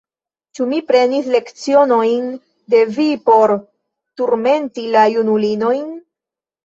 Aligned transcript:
Ĉu 0.59 0.65
mi 0.69 0.77
prenis 0.91 1.27
lecionojn 1.33 2.25
de 2.75 2.81
vi 2.95 3.07
por 3.29 3.55
turmenti 4.23 4.87
la 4.97 5.05
junulinojn? 5.17 5.85